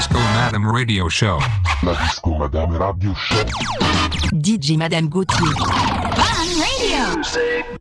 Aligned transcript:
Disco 0.00 0.18
Madame 0.18 0.66
Radio 0.72 1.10
Show. 1.10 1.38
La 1.82 1.92
Disco 1.92 2.34
Madame 2.38 2.78
Radio 2.78 3.12
Show. 3.14 3.44
DJ 4.32 4.78
Madame 4.78 5.10
Gauthier. 5.10 5.52
Fun 6.14 6.48
Radio. 6.56 7.79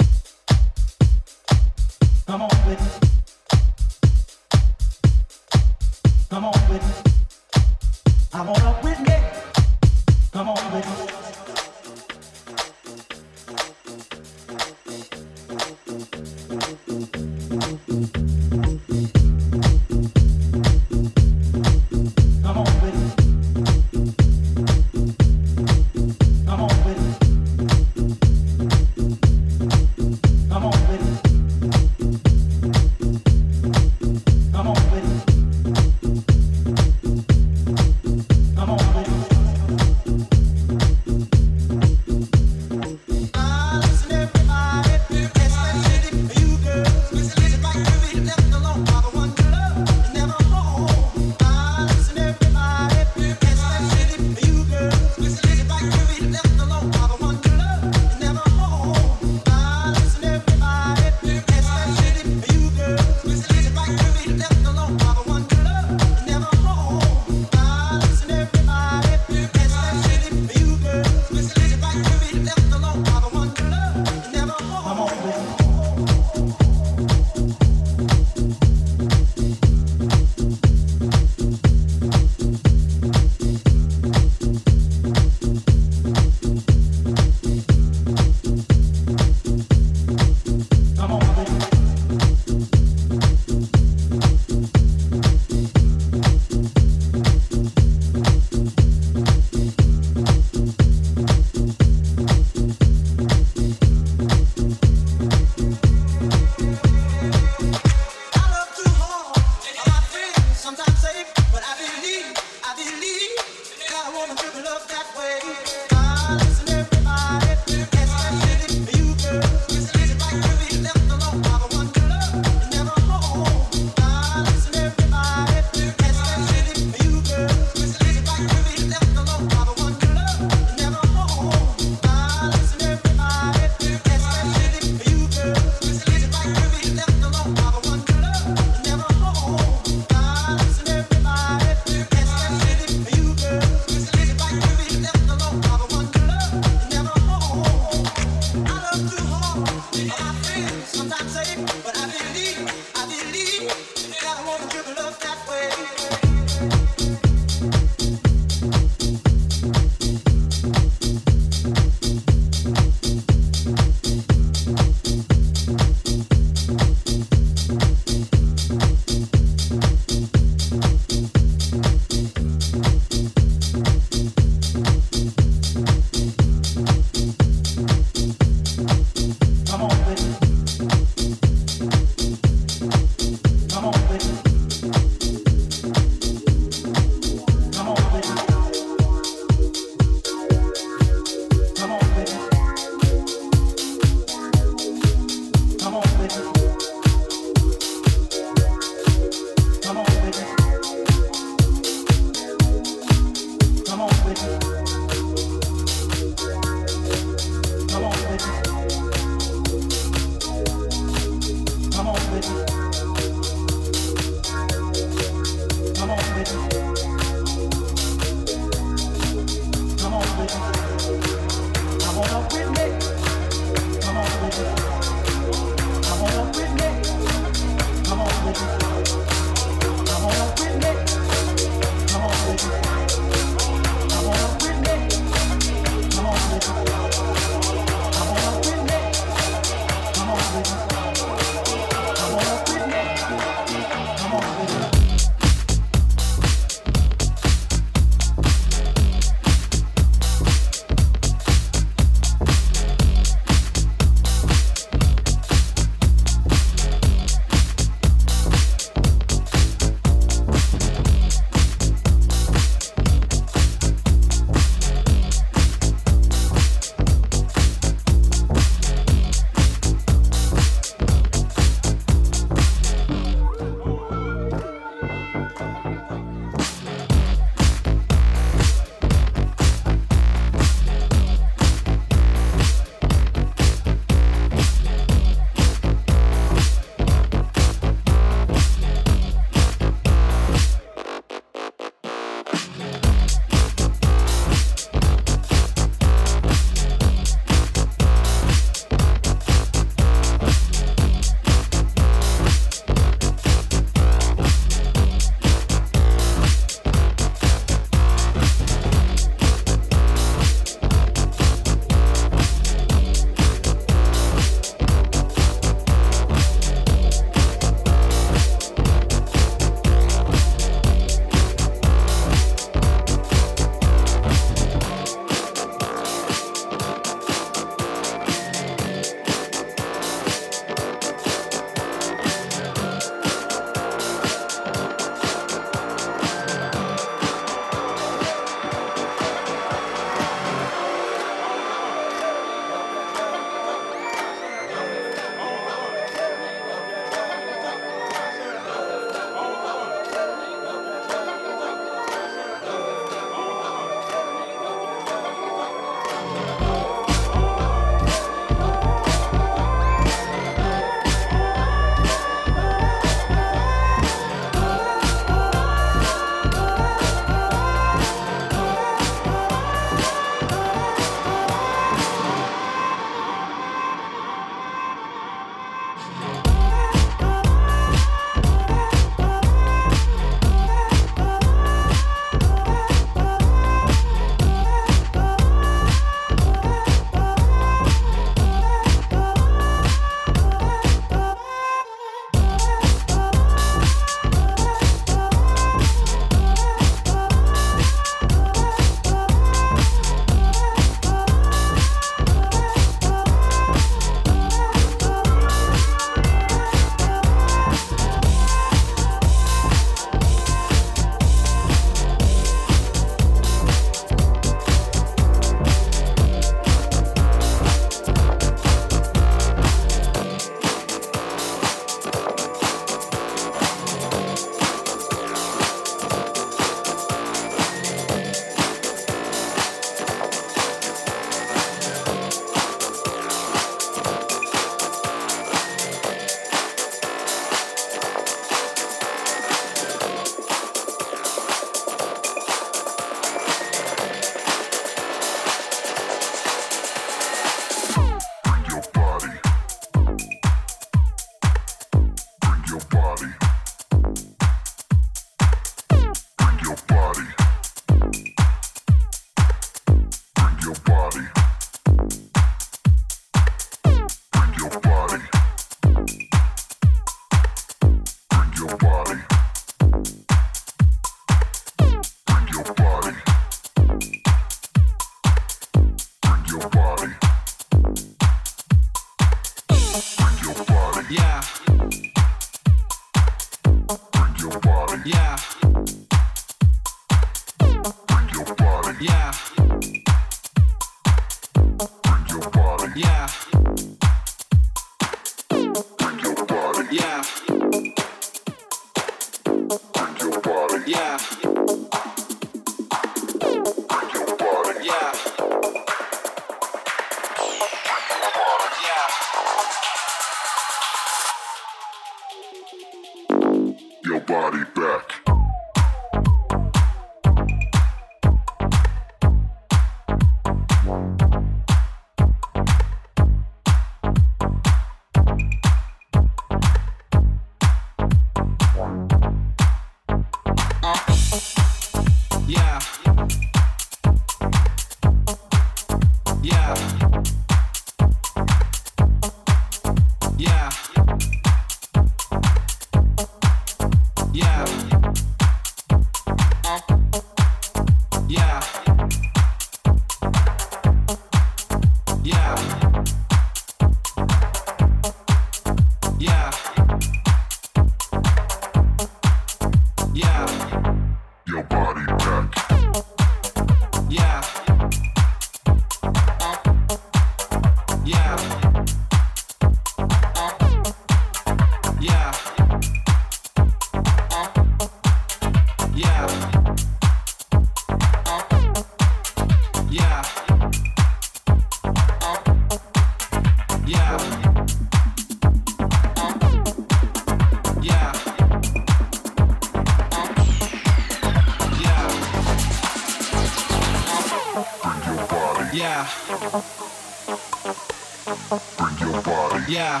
Yeah. 599.68 600.00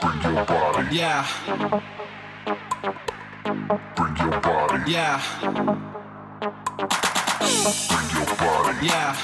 Bring 0.00 0.22
your 0.22 0.44
body. 0.44 0.96
Yeah. 0.96 1.26
Bring 3.96 4.16
your 4.16 4.40
body. 4.40 4.92
Yeah. 4.92 5.20
Bring 7.90 8.10
your 8.14 8.36
body. 8.36 8.86
Yeah. 8.86 9.16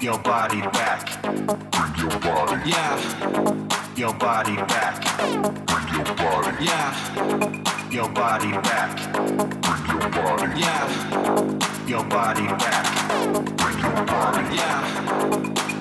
Your 0.00 0.18
body 0.18 0.60
back. 0.60 1.22
Bring 1.22 1.94
your 1.98 2.18
body. 2.18 2.70
Yeah. 2.70 3.94
Your 3.94 4.14
body 4.14 4.56
back. 4.56 5.18
Bring 5.66 5.88
your 5.94 6.16
body. 6.16 6.64
Yeah. 6.64 7.90
Your 7.92 8.08
body 8.08 8.50
back. 8.50 9.12
Bring 9.14 9.86
your 9.86 10.10
body. 10.10 10.60
Yeah. 10.60 11.86
Your 11.86 12.04
body 12.04 12.46
back. 12.58 13.56
Bring 13.56 13.78
your 13.78 14.04
body. 14.04 14.56
Yeah. 14.56 15.51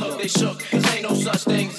look, 0.00 0.18
they 0.20 0.28
shook. 0.28 0.58
Cause 0.70 0.94
ain't 0.94 1.02
no 1.02 1.14
such 1.14 1.44
thing 1.44 1.70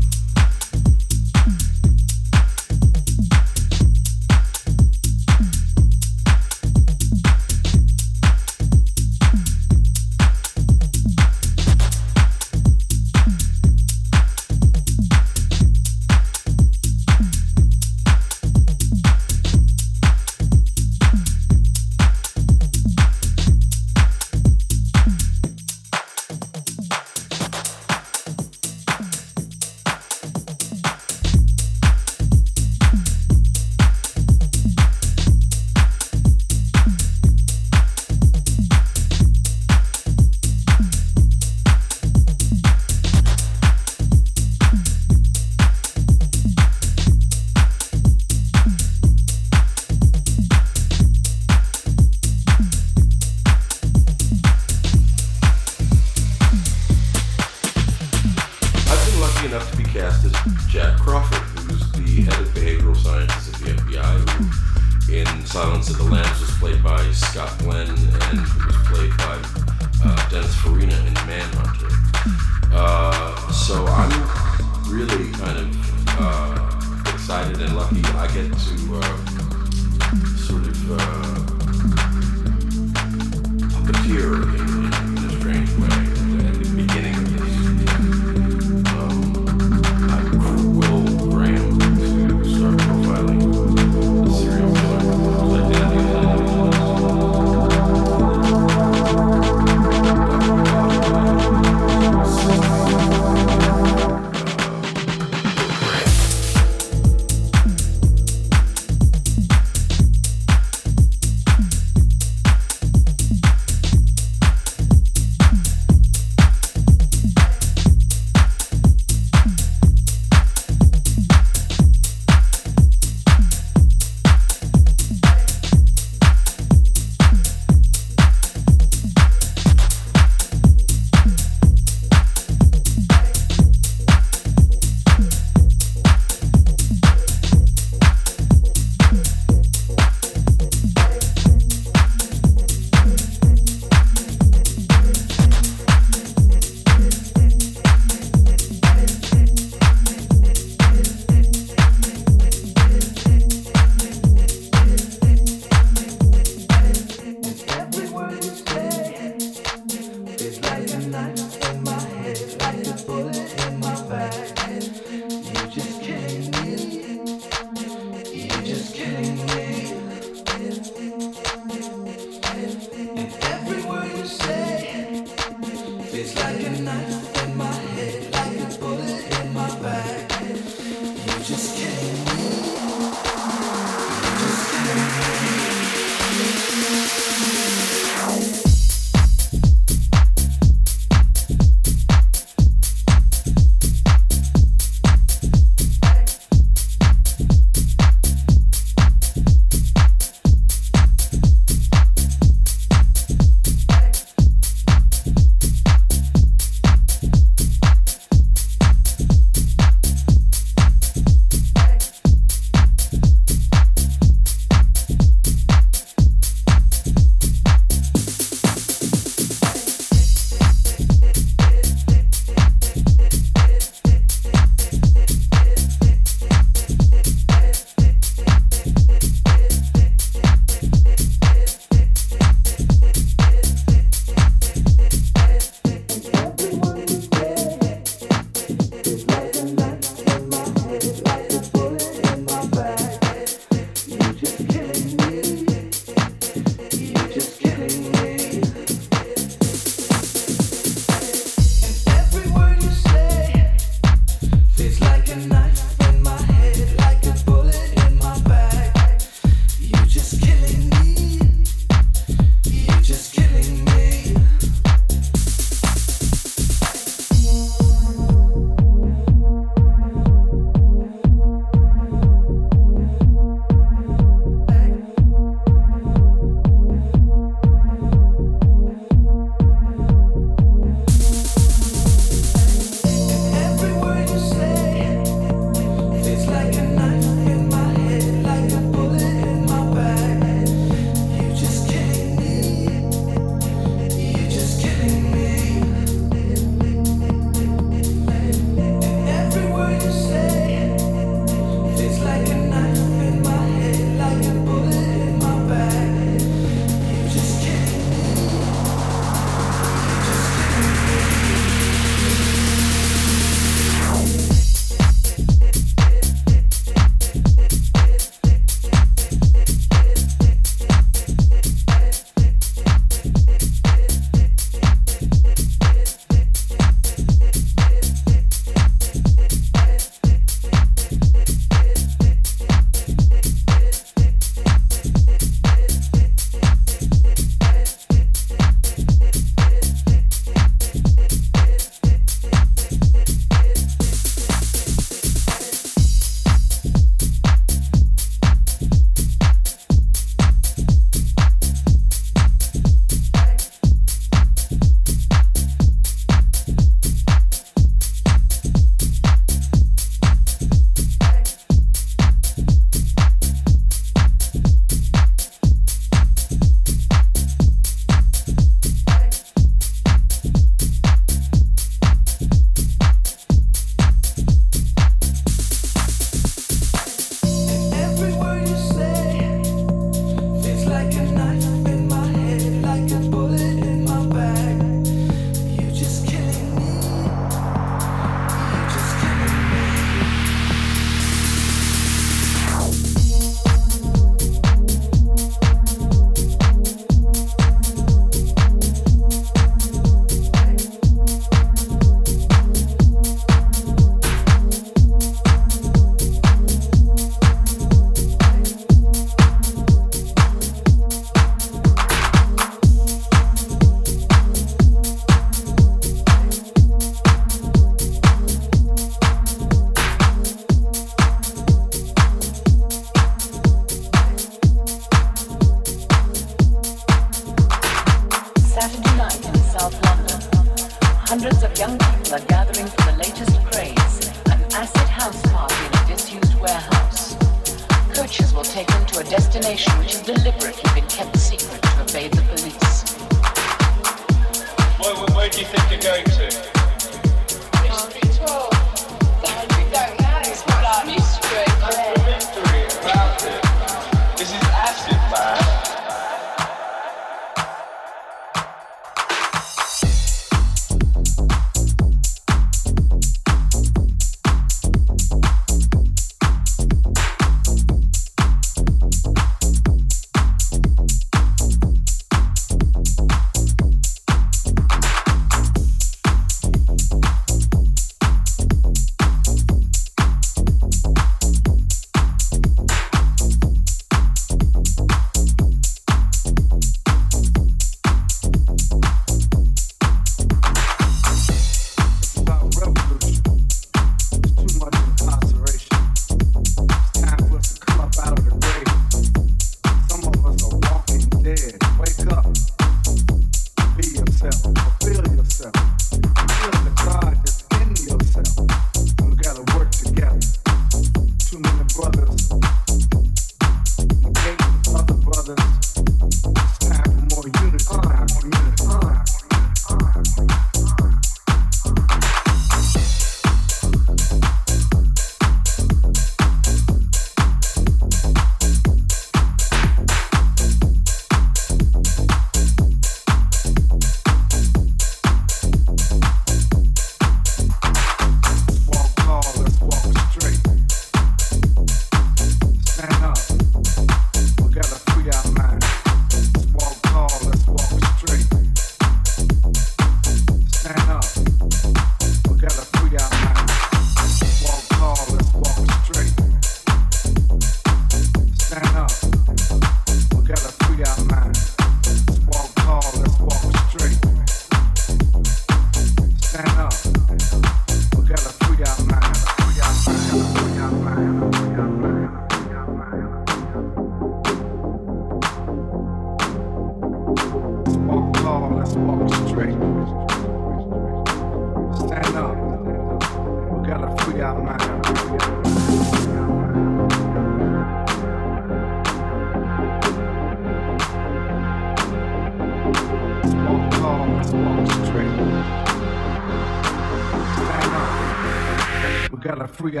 We 599.94 600.00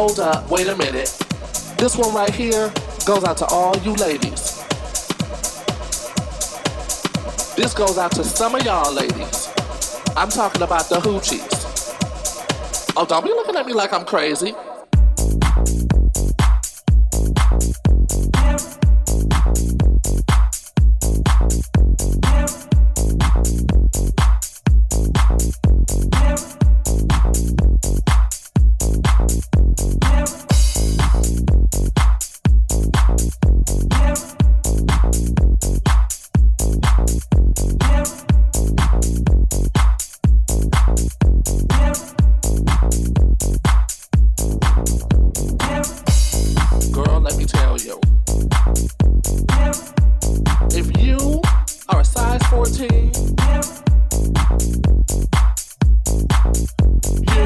hold 0.00 0.18
up, 0.18 0.48
wait 0.48 0.66
a 0.66 0.74
minute. 0.76 1.14
This 1.76 1.94
one 1.94 2.14
right 2.14 2.34
here 2.34 2.72
goes 3.04 3.22
out 3.22 3.36
to 3.36 3.44
all 3.48 3.76
you 3.80 3.92
ladies. 3.96 4.64
This 7.54 7.74
goes 7.74 7.98
out 7.98 8.10
to 8.12 8.24
some 8.24 8.54
of 8.54 8.64
y'all 8.64 8.94
ladies. 8.94 9.50
I'm 10.16 10.30
talking 10.30 10.62
about 10.62 10.88
the 10.88 11.00
hoochies. 11.00 11.52
Oh, 12.96 13.04
don't 13.04 13.22
be 13.22 13.28
looking 13.28 13.56
at 13.56 13.66
me 13.66 13.74
like 13.74 13.92
I'm 13.92 14.06
crazy. 14.06 14.54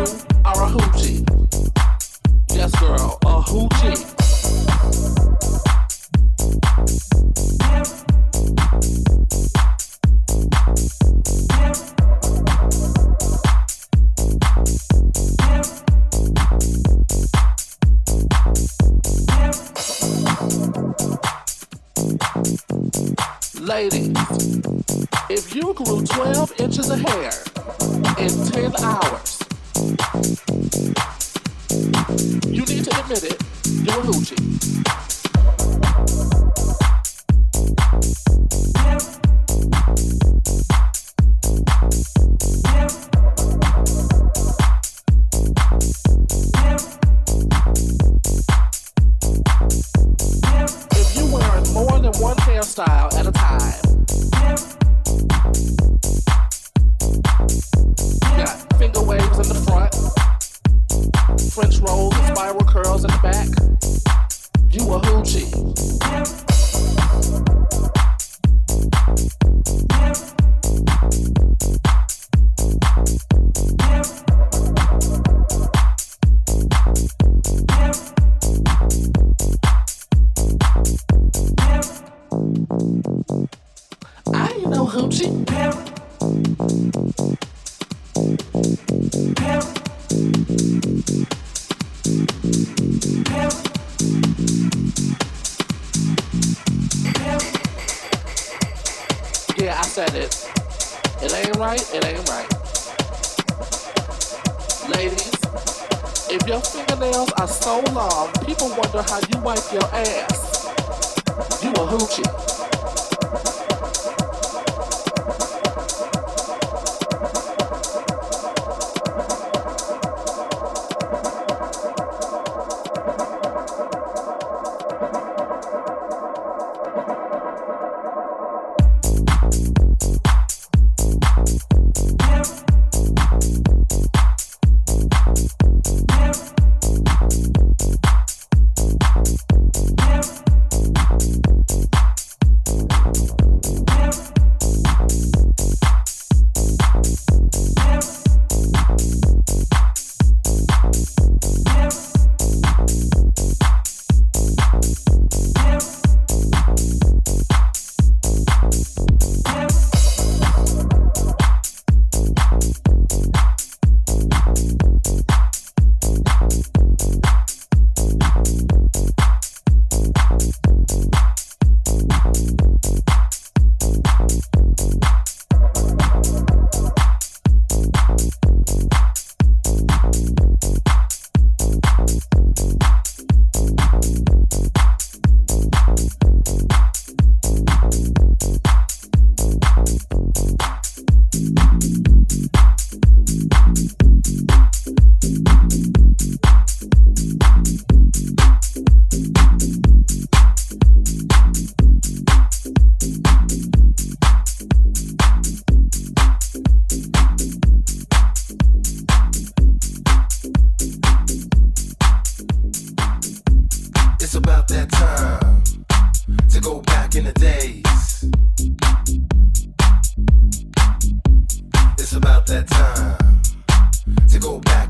Thank 0.05 0.32
you. 0.32 0.34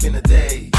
In 0.04 0.12
the 0.12 0.20
days. 0.20 0.73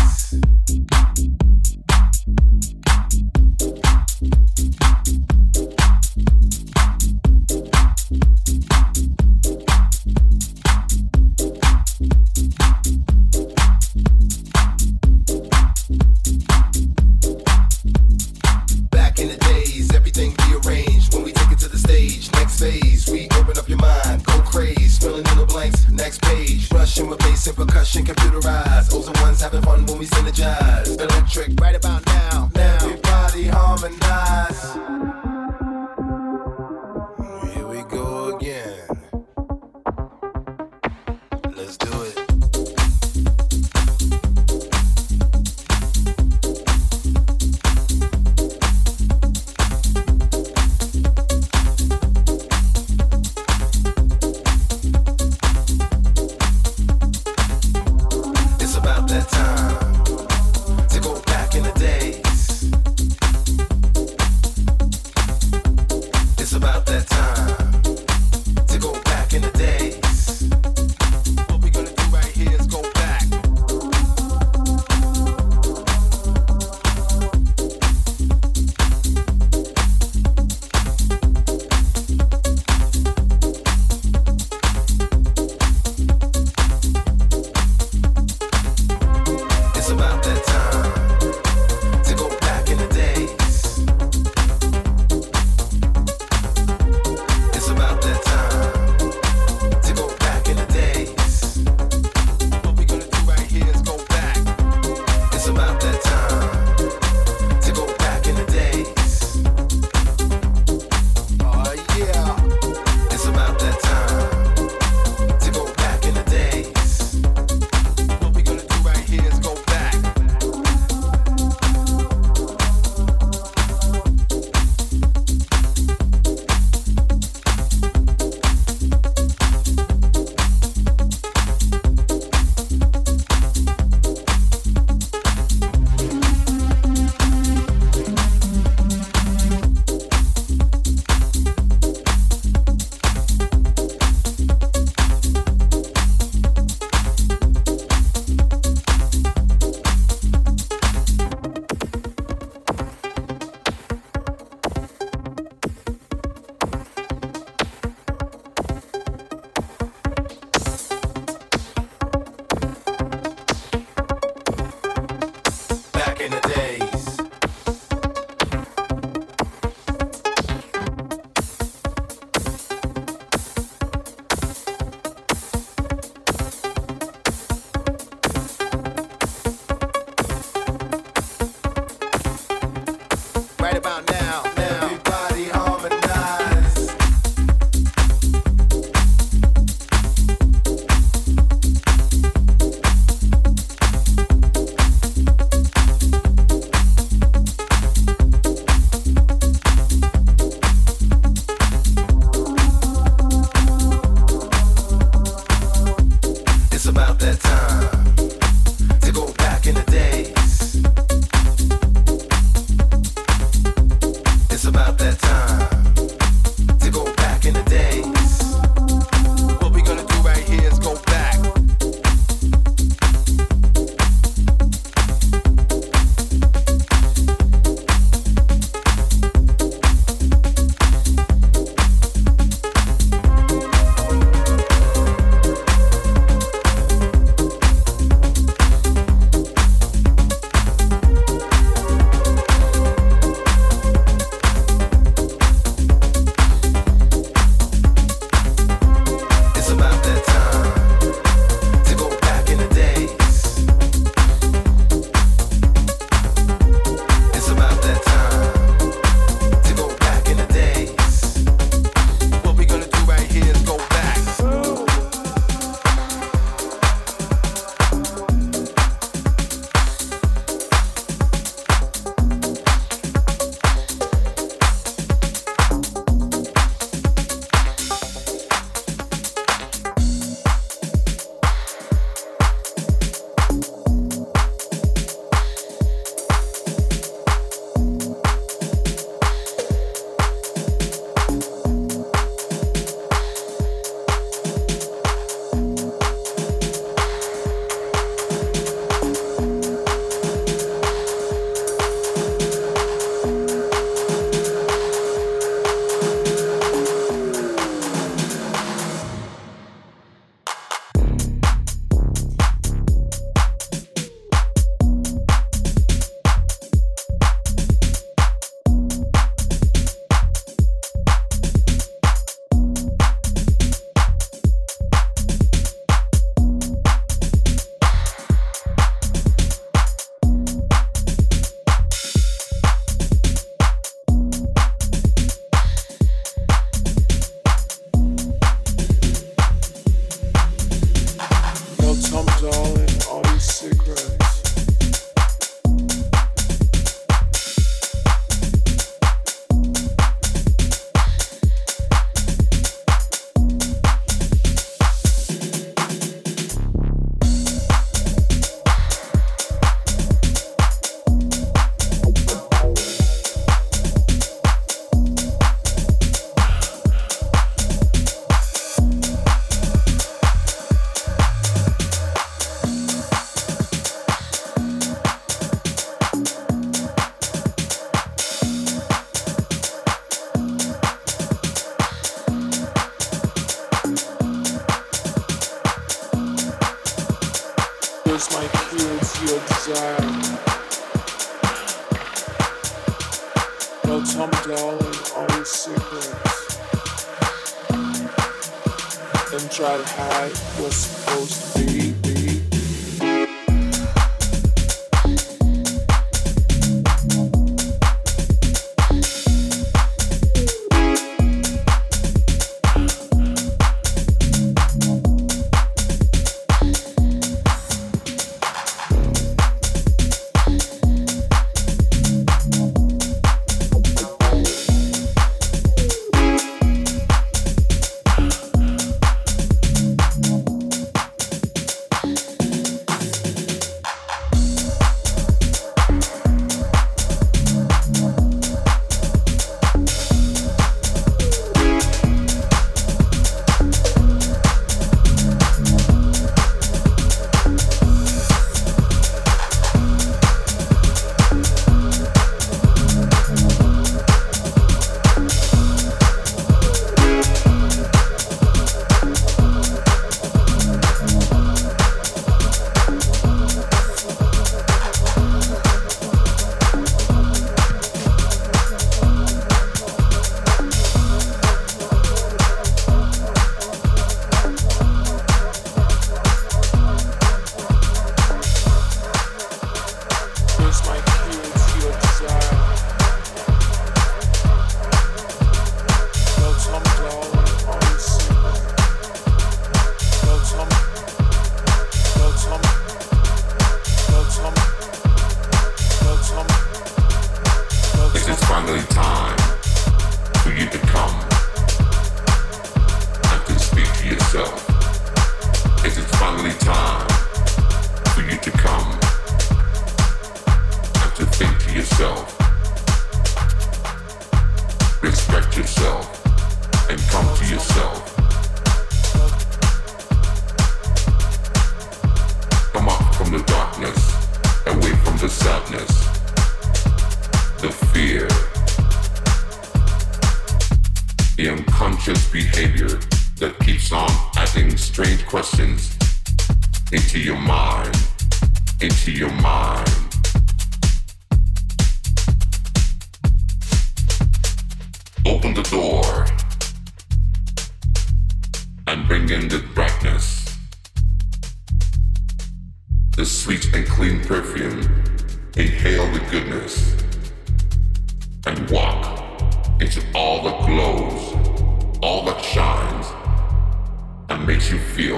feel 564.77 565.17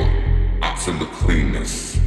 absolute 0.62 1.12
cleanness. 1.12 1.99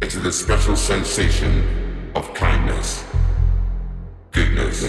It's 0.00 0.14
the 0.14 0.32
special 0.32 0.76
sensation 0.76 2.12
of 2.14 2.32
kindness, 2.34 3.04
goodness. 4.32 4.82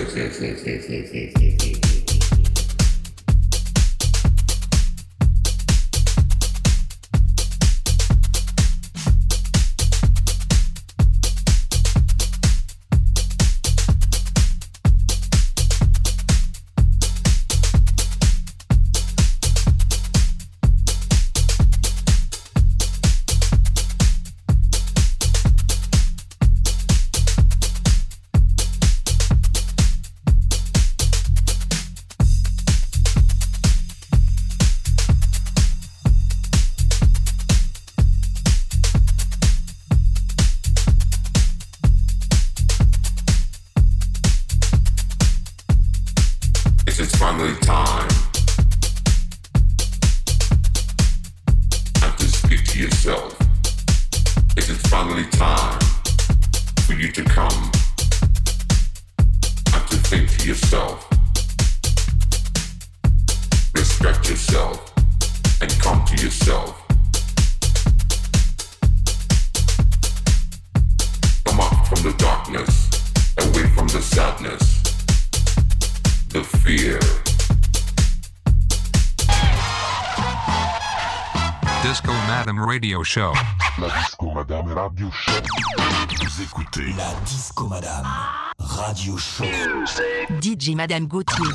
Madame 90.75 91.07
Gauthier. 91.07 91.45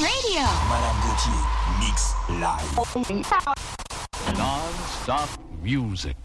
Radio. 0.00 0.46
Madame 0.68 0.98
Gauthier, 1.02 1.42
mix 1.80 2.14
live. 2.40 2.76
Non-stop 4.36 5.28
music. 5.62 6.22